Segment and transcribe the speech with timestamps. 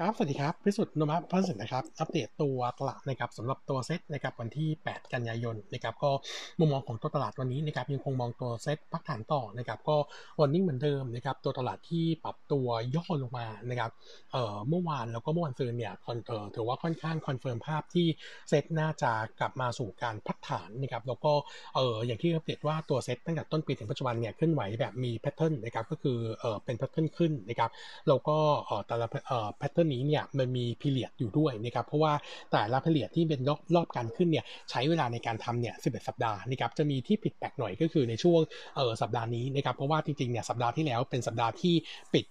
[0.00, 6.10] ครับ สวัสดีครับ พิสุทธิ์ โนมูระ พัฒนสินนะครับ อัปเดตตัวตลาดนะครับสำหรับตัวเซ็ตนะครับวันที่ 8 กันยายนนะครับ ก็
[6.58, 9.96] มุมมองของตัวตลาดวันนี้นะครับยังคงมองตัวเซ็ตพักฐานต่อนะครับ ก็
[10.40, 13.90] วันนี้เหมือนเดิมนะครับ ตัวตลาดที่ปรับตัวย่อลงมานะครับ
[14.32, 18.06] เอ่อ เมื่อวานแล้วก็เมื่อวันซืนเนี่ย con เอ่อถือว่าค่อนข้าง confirm ภาพที่
[18.48, 21.32] เซ็ตน่าจะกลับมาสู่การพักฐานนะครับ แล้วก็
[21.74, 27.70] เอ่อ อย่างที่อัปเดตว่าตัวเซ็ตตั้งแต่ต้นปีถึงปัจจุบันเนี่ยเคลื่อนไหวแบบมี pattern นะครับ ก็คือ เอ่อ เป็น pattern ขึ้นนะครับ
[28.08, 28.36] แล้วก็
[28.66, 32.12] เอ่อ แต่ละ เอ่อ pattern นี้เนี่ยมันมี period อยู่ด้วยนะครับเพราะว่า
[32.52, 38.40] แต่ละ period ที่เป็นรอบรอบการขึ้นเนี่ยใช้เวลาในการทำเนี่ย11สัปดาห์นะครับจะมีที่ผิดแปลกหน่อยก็คือในช่วง
[38.76, 41.74] เออสัปดาห์นี้นะครับเพราะว่าจริงๆเนี่ยสัปดาห์ที่แล้วเป็นสัปดาห์ที่
[42.14, 42.26] ปิด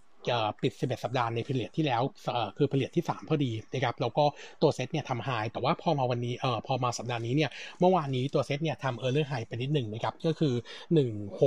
[0.61, 2.01] ปิด 11 สัปดาห์ใน period ที่แล้ว
[2.57, 4.25] คือ period ที่ 3 พอดีนะครับแล้วก็
[4.61, 7.49] ตัวเซตเนี่ยทำ high แต่ว่าพอมาวันนี้เอ่อพอมาสัปดาห์นี้เนี่ย
[7.79, 10.53] เมื่อวานนี้ตัวเซตเนี่ยทำ higher high ไปนิดหนึ่งนะครับก็คือ
[10.95, 11.39] 1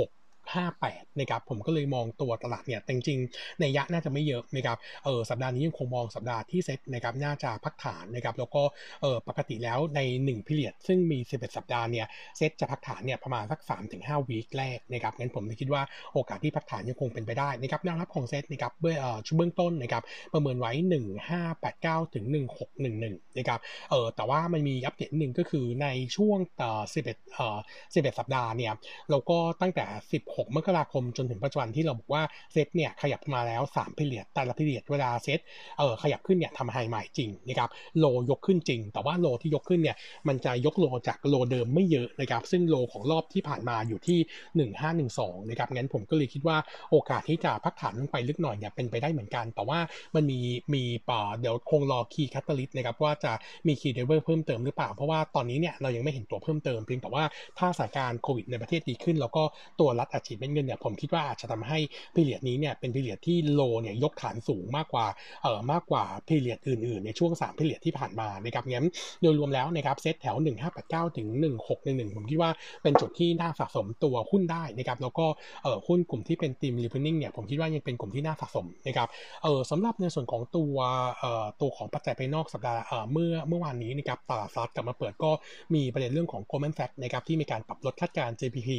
[0.57, 8.61] 58นะครับผมก็เลยมองตัวตลาดเนี่ยจริงๆในยะน่าจะไม่เยอะนะครับเออสัปดาห์นี้ยังคงมองสัปดาห์ที่เซ็ตนะครับน่าจะพักฐานนะครับแล้วก็
[9.01, 12.05] เออปกติแล้วใน1พิเรียดซึ่งมี 11 สัปดาห์เนี่ย
[12.37, 13.59] เซ็ตจะพักฐานเนี่ยประมาณสัก
[13.95, 15.81] 3-5วีคแรกนะครับงั้นผมคิดว่า
[16.13, 20.71] โอกาสที่พักฐานยังคงเป็นไปได้นะครับแนวรับของเซ็ตนะครับเบื้องชุดเบื้องต้นนะครับประเมินไว้
[21.43, 22.25] 1589ถึง
[22.81, 27.57] 1611นะครับเออแต่ว่ามันมีอัปเดตหนึ่งก็คือในช่วงต่อ11เอ่อ
[27.93, 28.73] 11 สัปดาห์เนี่ย
[29.09, 29.85] เราก็ตั้งแต่
[30.19, 32.23] 16 6 มกราคมจนถึงปัจจุบันที่เราบอกว่า
[32.53, 35.39] เซตเนี่ยขยับมาแล้ว3 period แต่ละ period เวลาเซต
[35.77, 44.19] เออขยับขึ้นเนี่ยทำ high ใหม่จริงนะครับ low ยกขึ้นจริง แต่ว่า low ที่ยกขึ้นเนี่ยมันจะยก low จาก low เดิมไม่เยอะนะครับซึ่ง low ของรอบที่ผ่านมาอยู่ที่
[44.99, 46.57] 1512นะครับงั้นผมก็เลยคิดว่า
[46.91, 49.79] โอกาสที่จะพักฐานลงไปลึกหน่อยเนี่ยเป็นไปได้เหมือนกัน แต่ว่า
[50.15, 50.39] มันมี
[50.73, 53.31] มีป่าเดี๋ยวคงรอ key catalyst นะครับว่าจะ
[53.67, 57.23] มี key driver เพิ่มเติมหรือเปล่า เพราะว่าตอนนี้เนี่ยเรายังไม่เห็นตัวเพิ่มเติมเพียงแต่ว่า
[57.59, 59.43] ถ้าสถานการณ์โควิดในประเทศดีขึ้น แล้วก็
[59.79, 61.79] ตัวรัฐอัดฉีดเม็ดเงินเนี่ยผมคิดว่าอาจจะทำให้
[62.15, 65.05] period นี้เนี่ยเป็น period ที่ low เนี่ยยกฐานสูงมากกว่า
[65.43, 68.87] เอ่อมากกว่า period อื่นๆ ในช่วง3 period ที่ผ่านมานะครับงั้น
[69.21, 70.35] โดยรวมแล้วนะครับเซตแถว
[70.71, 71.27] 1589 ถึง
[71.73, 72.51] 1611 ผมคิดว่า
[72.83, 75.25] เป็นจุดที่น่าสะสมตัวหุ้นได้นะครับแล้วก็
[75.63, 79.07] เอ่อหุ้นกลุ่มที่เป็น theme reopening เนี่ยผมคิดว่ายังเป็นกลุ่มที่น่าสะสมนะครับ
[79.43, 80.75] เอ่อสำหรับในส่วนของตัว
[81.19, 85.31] เอ่อตัวของปัจจัยภายนอกสัปดาห์เอ่อเมื่อเมื่อวานนี้นะครับตลาดซัดกลับมาเปิดก็
[85.75, 88.69] มีประเด็นเรื่องของ Goldman Sachs นะครับที่มีการปรับลดคาดการณ์ GDP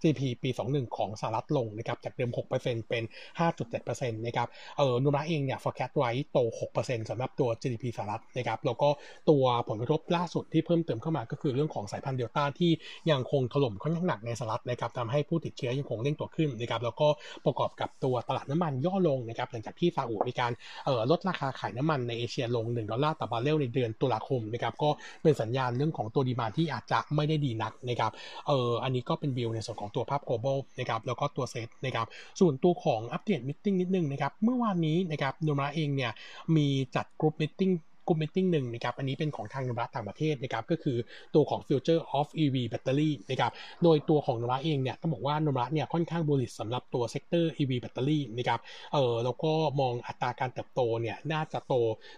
[0.00, 2.30] GDP ปี 21ของสหรัฐลงนะครับจากเดิม
[2.60, 3.02] 6%เป็น
[3.40, 6.38] 5.7%นะครับเออนุมระเองเนี่ย forecast ไว้โต
[6.74, 8.88] 6%สำหรับตัว GDP สหรัฐนะครับแล้วก็
[9.30, 12.70] ตัวผลกระทบล่าสุดที่เพิ่มเติมเข้ามาก็คือเรื่องของสายพันธุ์เดลต้าที่
[13.10, 17.08] ยังคงถล่มค่อนข้างหนักในสหรัฐนะครับทำให้ผู้ติดเชื้อยังคงเร่งตัวขึ้นนะครับแล้วก็
[17.44, 20.52] ประกอบกับตัวตลาดน้ำมันย่อลงนะครับหลังจากที่ซาอุมีการ
[20.86, 24.90] เอ่อลดราคาขายน้ำมันในเอเชียลง 1 ดอลลาร์ต่อบาร์เรลในเดือนตุลาคมนะครับก็
[25.22, 28.12] เป็นสัญญาณเรื่องของตัว demand ที่อาจจะไม่ได้ดีนักนะครับ
[28.48, 32.06] เอออันนี้ก็เป็นวิวในส่วนของตัวภาพ global นะครับแล้วก็ตัวเซตนะครับ
[32.40, 36.12] ส่วนตัวของอัปเดต meeting นิดนึงนะครับเมื่อวานนี้นะครับโนมูระเองเนี่ย
[36.56, 37.70] มีจัด group meeting
[38.10, 40.96] กลุ่ม meeting หนึ่งนะครับอันนี้เป็นของทางโนมูระต่างประเทศนะครับก็คือ
[41.34, 48.60] ตัวของ Future of EV Battery นะครับโดยตัวของโนมูระเองเนี่ยต้องบอกว่าโนมูระเนี่ยค่อนข้าง bullish สำหรับตัว sector EV Battery นะครับ
[48.92, 51.74] เออแล้วก็มองอัตราการเติบโตเนี่ยน่าจะโต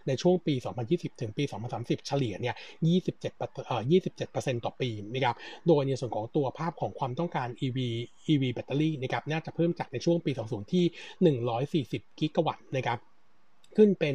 [0.06, 0.54] ในช่วงปี
[0.88, 1.44] 2020 ถึงปี
[1.74, 2.54] 2030 เฉลี่ยเนี่ย
[2.90, 3.20] 27
[3.66, 3.82] เอ่อ
[4.22, 5.36] 27%ต่อปีนะครับ
[5.68, 7.78] โดยในส่วนของตัวภาพของความต้องการ EV
[8.32, 10.84] EV แบตเตอรี่นะครับน่าจะเพิ่มจากในช่วงปี 20 ที่
[11.52, 13.00] 140 กิกะวัตต์นะครับ
[13.76, 14.14] ขึ้นเป็น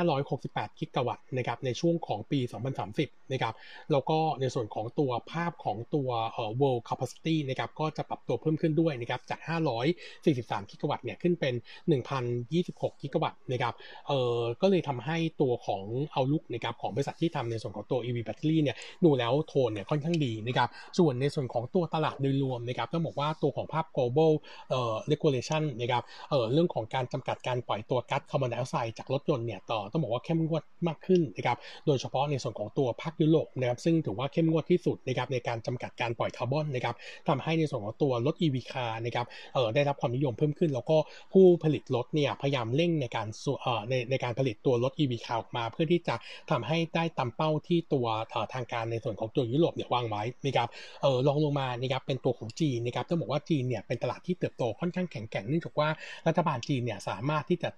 [0.00, 2.40] 1,568 กิกะวัตต์นะครับในช่วงของปี
[2.86, 3.54] 2030 นะครับ
[3.92, 9.40] แล้วก็ในส่วนของตัวภาพของตัวเอ่อ world capacity นะครับก็จะปรับตัวเพิ่มขึ้นด้วยนะครับจาก
[10.04, 11.54] 543 กิกะวัตต์เนี่ยขึ้นเป็น
[11.88, 13.74] 1,026 กิกะวัตต์นะครับ
[14.06, 20.68] เอ่อก็เลยทำให้ตัวของเอาลุกนะครับของบริษัทที่ทำในส่วนของตัว EV battery เนี่ยดูแล้วโทนเนี่ยค่อนข้างดีนะครับ
[20.98, 24.32] ส่วนในส่วนของตัวตลาดโดยรวมนะครับต้องบอกว่าตัวของภาพ global
[24.70, 36.94] เอ่อ regulation นะครับเอ่อเรื่องของการจำกัดการปล่อยตัวก๊าซคาร์บอนไดออกไซด์จากรถยนต์เนี่ยต่อต้องบอกว่าเข้มงวดมากขึ้นนะครับโดยเฉพาะในส่วนของตัวภาคยุโรปนะครับซึ่งถือว่าเข้มงวดที่สุดนะครับในการจำกัดการปล่อยคาร์บอนนะครับ
[37.28, 40.96] ทำให้ในส่วนของตัวรถ EV car นะครับเอ่อได้รับความนิยมเพิ่มขึ้น แล้วก็
[41.32, 43.26] ผู้ผลิตรถเนี่ยพยายามเร่งในการ
[43.62, 46.14] เอ่อในในการผลิตตัวรถ EV car ออกมา เพื่อที่จะ
[46.50, 48.06] ทำให้ได้ตามเป้าที่ตัว
[48.54, 50.68] ทางการในส่วนของตัวยุโรปเนี่ยวางไว้นะครับ
[51.02, 55.88] เออลองลงมานะครับเป็นตัวของจีนนะครับต้องบอกว่าจีนเนี่ยเป็นตลาดที่เติบโตค่อนข้างแข็งแกร่งเนื่องจากว่า
[56.26, 57.70] รัฐบาลจีนเนี่ยสามารถที่จะ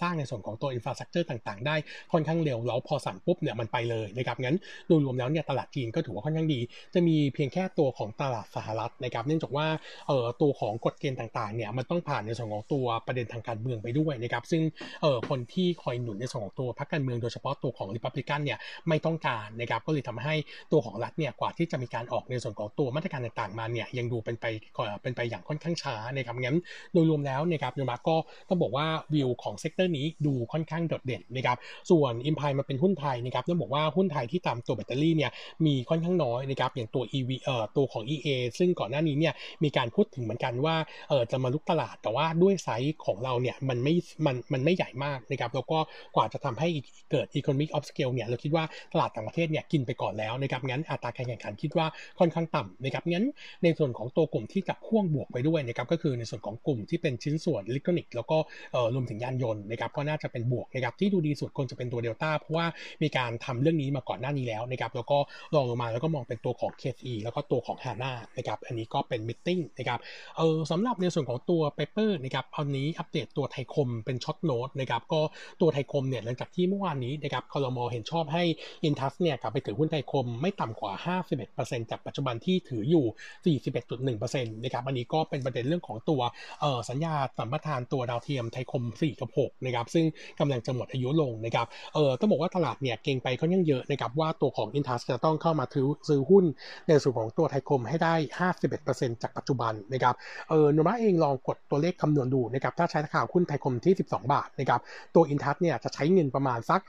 [0.00, 1.76] สร้างในส่วนของตัว infrastructure ต่างๆ ได้
[2.12, 4.56] ค่อนข้างเร็วแล้วพอสั่งปุ๊บเนี่ยมันไปเลยนะครับงั้น
[4.88, 6.60] โดยรวมแล้วเนี่ยตลาดจีนก็ถือว่าค่อนข้างดี
[6.94, 9.66] จะมีเพียงแค่ตัวของตลาดสหรัฐนะครับเนื่องจากว่า
[10.08, 14.62] เอ่อตัวของกฎเกณฑ์ต่างๆเนี่ยมันต้องผ่านในส่วนของตัวประเด็นทางการเมืองไปด้วยนะครับซึ่ง
[15.02, 18.58] เอ่อคนที่คอยหนุนในส่วนของตัวพรรคการเมืองโดยเฉพาะตัวของริพับลิกันเนี่ย
[18.88, 20.34] ไม่ต้องการนะครับก็เลยทำให้
[20.72, 24.44] ตัวของรัฐเนี่ยกว่าที่จะมีการออกในส่วนของตัวมาตรการต่างๆมาเนี่ยยังดูเป็นไป
[25.02, 26.56] เป็นไปอย่างค่อนข้างช้านะครับงั้น
[26.92, 28.16] โดยรวมแล้วนะครับโนมูระก็
[28.48, 31.56] ต้องบอกว่าวิวของ sector นี้ดูค่อนข้างโดดเด่นนะครับ
[31.90, 35.30] ส่วน imply มาเป็นหุ้นไทยนะครับต้องบอกว่าหุ้นไทยที่ตามตัวแบตเตอรี่เนี่ย
[35.66, 40.76] มีค่อนข้างน้อยนะครับอย่างตัว EV เอ่อตัวของ EA ซึ่งก่อนหน้านี้เนี่ยมีการพูดถึงเหมือนกันว่า
[41.08, 43.94] เออจะมารุกตลาดแต่ว่าด้วยไซส์ของเราเนี่ยมันไม่
[44.26, 45.78] มันมันไม่ใหญ่มากนะครับแล้วก็
[46.16, 46.68] กว่าจะทำให้
[47.10, 51.86] เกิด economic of scale เนี่ยเราคิดว่าตลาดต่างประเทศเนี่ยกินไปก่อนแล้วนะครับงั้นอัตราการแข่งขันคิดว่า
[52.18, 53.26] ค่อนข้างต่ำนะครับงั้น
[53.62, 58.38] ในส่วนของตัวกลุ่มที่จับพ่วงบวกไปด้วยนะครับก็คือในส่วนของกลุ่มที่เป็นชิ้นส่วนอิเล็กทรอนิกส์แล้วก็
[58.94, 62.66] รวมถึงยานยนต์นะครับก็น่าจะเป็นบวกนะครับที่ดูดีสุดควรจะเป็นตัวเดลต้าเพราะว่า
[63.02, 65.18] มีการทำเรื่องนี้มาก่อนหน้านี้แล้วนะครับแล้วก็
[65.54, 69.98] รองลงมาแล้วก็มองเป็นตัวของ KCE แล้วก็ตัวของฮาน่านะครับอันนี้ก็เป็น meeting นะครับ
[70.36, 75.20] เออสำหรับในส่วนของตัว paper นะครับอันนี้อัปเดตตัวไทยคมเป็น short note นะครับก็
[75.60, 78.44] ตัวไทยคมเนี่ยหลังจากที่เมื่อวานนี้นะครับคอรมอเห็นชอบให้
[78.84, 80.92] อินทัสเนี่ยกลับไปถือหุ้นไทยคมไม่ต่ำกว่า
[81.42, 86.20] 51%จากปัจจุบันที่ถืออยู่ 41.1%นะครับอันนี้ก็เป็นประเด็นเรื่องของตัว
[86.60, 90.04] เออสัญญาสัมปทานตัวดาวเทียมไทยคม 4 กับ6นะครับซึ่ง
[90.40, 96.44] กำลังจะหมดอายุลงนะครับเออต้องบอกว่าตลาดเนี่ยเก่งไปค่อนข้างเยอะนะครับว่าตัวของอินทัสจะต้องเข้ามาถือซื้อหุ้น
[96.88, 98.14] ในส่วนของตัวไทยคมให้ได้
[98.72, 100.14] 51%จากปัจจุบันนะครับ
[100.50, 104.80] เออนมะเองลองกดตัวเลขคำนวณดูนะครับถ้าใช้ราคาหุ้นไทยคมที่ 12 บาทนะครับ
[105.14, 106.80] ตัวอินทัชเนี่ยจะใช้เงินประมาณสัก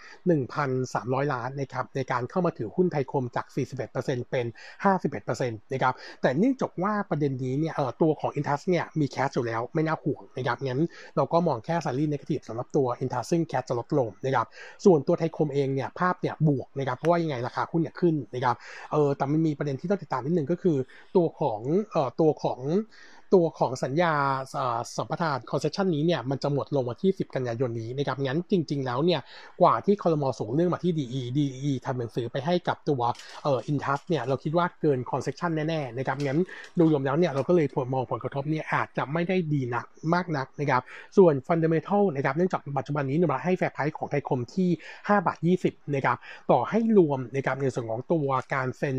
[0.62, 3.46] 1,300 ล้านนะครับในการเข้ามาถือหุ้นไทยคมจาก
[3.88, 4.46] 41%เป็น
[4.94, 10.82] 51%นะครับแต่เนื่องจากว่าประเด็นนี้เนี่ยเออตัวของอินทัชเนี่ยมี cash อยู่แล้วไม่น่าห่วงนะครับงั้น
[11.16, 14.48] เราก็มองแค่ slightly negative สำหรับตัวอินทัชซึ่ง cash จะลดลงนะครับ
[14.86, 18.56] ส่วนตัวไทยคมเองเนี่ยภาพเนี่ยบวกนะครับเพราะว่ายังไงราคาหุ้นเนี่ยขึ้นนะครับ
[18.92, 20.78] เออแต่มันมีประเด็นที่ต้องติดตามนิดนึงก็คือ
[21.16, 21.60] ตัวของ
[21.92, 22.60] เอ่อตัวของ
[23.34, 24.14] ตัวของสัญญา
[24.98, 29.22] สัมปทาน concession นี้เนี่ยมันจะหมดลงวันที่ 10 กันยายนนี้นะครับงั้นจริง ๆ แล้วเนี่ย
[29.62, 33.02] กว่าที่คอรมอส่งเรื่องมาที่ DE DE ทำหนังสือไปให้กับตัว
[33.44, 36.40] เอ่ออินทัชเนี่ยเราคิดว่าเกิน concession แน่ๆนะครับงั้น
[36.80, 40.82] โดยรวมแล้วเนี่ยเราก็เลยมองผลกระทบเนี่ยอาจจะไม่ได้ดีนักมากนักนะครับ
[41.18, 46.18] ส่วน fundamental นะครับเนื่องจากปัจจุบันนี้เราให้ fair price ของไทยคมที่5บาท20นะครับ
[46.52, 48.98] ต่อให้รวมนะครับในส่วนของตัวการเซ็น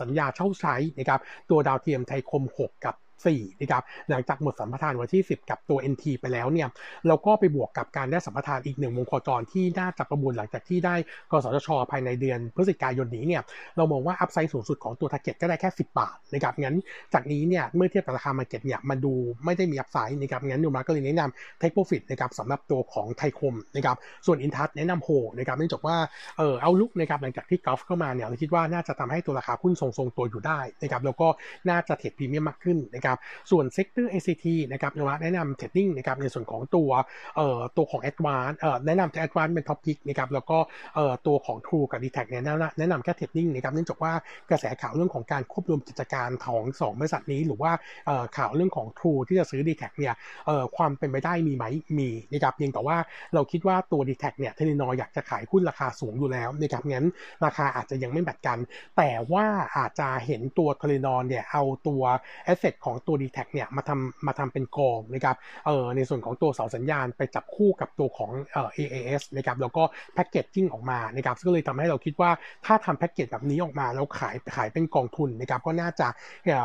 [0.00, 1.20] สัญญาเช่าใช้นะครับ
[1.50, 2.94] ตัวดาวเทียมไทยคม 6 กับ
[3.34, 6.68] 4นะครับหลังจากหมดสัมปทานวันที่ 10 กับตัว NT ไปแล้วเนี่ย
[7.06, 10.94] เราก็ไปบวกกับการได้สัมปทานอีกหนึ่งวงโคจรที่น่าจะประมูลหลังจากที่ได้
[11.30, 13.42] กสทช ภายในเดือนพฤศจิกายนนี้เนี่ย
[13.76, 16.76] เรามองว่า upside สูงสุดของตัว target ก็ได้แค่ 10 บาทนะครับงั้น
[17.14, 19.12] จากนี้เนี่ยเมื่อเทียบกับราคา market เนี่ยมันดู
[19.44, 23.96] ไม่ได้มี upside นะครับงั้นโนมูระก็เลยแนะนำ take profit นะครับสำหรับตัวของไทยคมนะครับ
[24.26, 25.08] ส่วนอินทัชแนะนำโฮ
[25.38, 25.96] นะครับเนื่องจากว่า
[26.38, 31.28] เออ outlook นะครับหลังจากที่ GULF เข้ามาเนี่ยเราคิดว่าน่าจะทำให้ตัวราคาหุ้นทรงๆตัวอยู่ได้นะครับแล้วก็
[31.68, 33.09] น่าจะ trade premium มากขึ้นนะครับ
[33.50, 36.90] ส่วนเซกเตอร์ ACT นะครับเราแนะนำ trading นะครับในส่วนของตัว
[37.36, 40.58] เอ่อตัวของ Advance เอ่อแนะนำแต่ Advance เป็น top pick นะครับแล้วก็
[40.94, 42.42] เอ่อตัวของ True กับ d t แทเนี่ย
[42.78, 44.12] แนะนำแค่ trading นะครับเนื่องจากว่า
[44.50, 47.72] กระแสข่าวเรื่องของการควบรวมกิจการของสองบริษัทนี้ หรือว่า
[48.06, 50.14] เอ่อข่าวเรื่องของ True ที่จะซื้อ d t แทเนี่ย
[50.46, 51.64] เอ่อความเป็นไปได้มีไหม
[51.98, 52.96] มีนะครับเพียงแต่ว่า
[53.34, 57.06] เราคิดว่าตัว d t แทเนี่ย Telenor อยากจะขายหุ้นราคาสูงอยู่แล้วนะครับงั้น
[57.44, 58.58] ราคาอาจจะยังไม่แบตกัน
[58.96, 59.46] แต่ว่า
[59.76, 62.02] อาจจะเห็นตัว Telenor เนี่ยเอาตัว
[62.44, 65.36] asset ของตัว d t แทเนี่ยมาทำมาทำเป็นกองนะครับ
[65.66, 69.82] เออในส่วนของตัวเสาสัญญาณไปจับคู่กับตัวของเอ่อ AIS นะครับแล้วก็
[70.14, 72.30] packaging ออกมานะครับก็เลยทำให้เราคิดว่า
[72.66, 76.08] ถ้าทำแพ็กเกจแบบนี้ออกมาแล้วขายขายเป็นกองทุนนะครับก็น่าจะ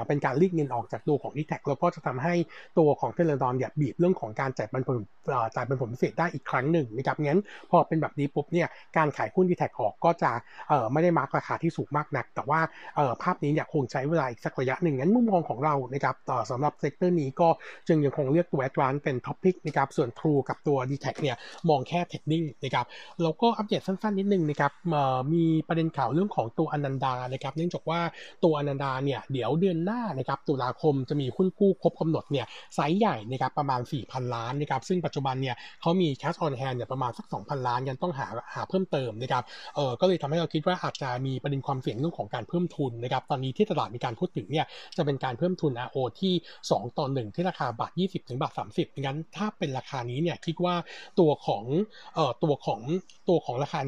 [0.07, 2.33] เป็นการรีดเงินออกจากตัวของ e t แทแล้วก็จะทำให้
[2.77, 4.97] ตัวของ Telenor เนี่ยบีบเรื่องของการจ่ายปันผล
[5.55, 7.41] จ่ายปันผลพิเศษได้อีกครั้งหนึ่งนะครับงั้น
[7.71, 8.67] พอเป็นแบบนี้ปุ๊บเนี่ย
[8.97, 10.31] การขายหุ้น DTAC ออกก็จะ
[10.69, 12.59] เอ่อไม่ได้ mark ราคาที่สูงมากนัก แต่ว่า
[12.95, 17.47] เอ่อภาพนี้เนี่ยคงใช้เวลาอีกสักระยะหนึ่งงั้นมุมมองของเรานะครับต่อสำหรับ sector นี้ก็
[17.87, 21.35] จึงยังคงเลือกตัว Advance เป็น top pick นะครับส่วน True กับตัว d t แทเนี่ย
[21.69, 22.85] มองแค่ trading นะครับ
[23.23, 24.71] แล้วก็อัปเดตสั้นๆนิดนึงนะครับ
[25.33, 27.99] มีประเด็นข่าวเรื่องของตัวอนันดานะครับเนื่องจากว่า
[28.43, 32.45] ตัวอนันดาเนี่ยเดี๋ยวเดือนหน้านะครับตุลาคมจะมีหุ้นกู้ครบกำหนดเนี่ย
[32.75, 39.43] ไซส์ใหญ่นะครับประมาณ 4,000 ล้านนะครับซึ่งปัจจุบันเนี่ยเขามี cash on hand เนี่ยประมาณสัก 2,000 ล้านยังต้องหาหาเพิ่มเติมนะครับ
[39.75, 44.65] เออก็เลยทำให้เราคิดว่าอาจจะมีประเด็นความเสี่ยงเรื่องของการเพิ่มทุนนะครับตอนนี้ที่ตลาดมีการพูดถึงเนี่ย
[44.97, 46.33] จะเป็นการเพิ่มทุน RO ที่
[46.67, 50.75] 2 ต่อ 1 ที่ราคาบาท 20 ถึงบาท 30 งั้นถ้าเป็นราคานี้เนี่ยคิดว่า
[51.19, 51.63] ตัวของ
[52.15, 52.81] เอ่อตัวของ
[53.29, 53.79] ตัวของราคา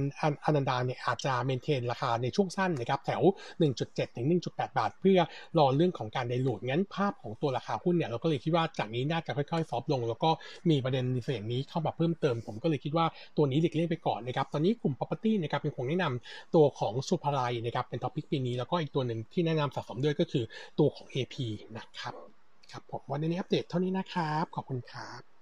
[0.45, 3.21] อนันดาเนี่ยอาจจะ maintain ราคาในช่วงสั้นนะครับแถว
[3.69, 5.19] 1.7 ถึง 1.8 บาท เพื่อ
[5.57, 10.29] รอเรื่องของการ dilute งั้นภาพของตัวราคาหุ้นเนี่ยเราก็เลยคิดว่าจากนี้น่าจะค่อยๆ soft ลง แล้วก็
[10.69, 13.05] มีประเด็นในส่วนนี้เข้ามาเพิ่มเติม ผมก็เลยคิดว่า
[13.37, 20.43] ตัวนี้หลีกเลี่ยงไปก่อนนะครับตอนนี้กลุ่ม property นะครับเป็นคงแนะนำตัวของศุภาลัยนะครับเป็น top pick ปีนี้แล้วก็อีกตัวหนึ่งที่แนะนำสะสมด้วยก็คือ
[20.79, 21.35] ตัวของ AP
[21.77, 22.06] นะครับ
[22.71, 25.36] ครับผมวันนี้อัปเดตเท่านี้นะครับ ขอบคุณครับ